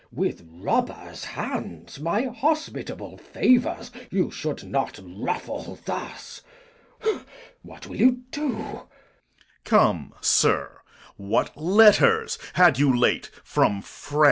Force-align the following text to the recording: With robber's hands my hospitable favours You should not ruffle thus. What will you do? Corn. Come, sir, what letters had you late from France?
With 0.11 0.47
robber's 0.49 1.23
hands 1.23 1.99
my 1.99 2.23
hospitable 2.23 3.17
favours 3.19 3.91
You 4.09 4.31
should 4.31 4.63
not 4.63 4.99
ruffle 4.99 5.77
thus. 5.85 6.41
What 7.61 7.85
will 7.85 7.97
you 7.97 8.23
do? 8.31 8.49
Corn. 8.57 8.83
Come, 9.63 10.13
sir, 10.19 10.79
what 11.17 11.55
letters 11.55 12.39
had 12.53 12.79
you 12.79 12.97
late 12.99 13.29
from 13.43 13.83
France? 13.83 14.19